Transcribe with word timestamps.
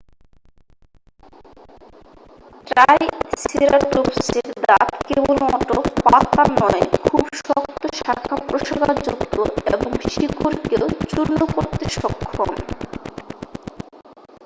ট্রাইসেরাটোপসের 2.67 4.47
দাঁত 4.61 4.91
কেবলমাত্র 5.07 5.71
পাতা 6.05 6.43
নয় 6.55 6.83
খুব 7.05 7.23
শক্ত 7.39 7.81
শাখা-প্রশাখাযুক্ত 7.99 9.35
এবং 9.67 9.89
শিকড়কেও 10.07 10.85
চূর্ণ 11.09 11.39
করতে 11.55 11.85
সক্ষম 11.95 12.49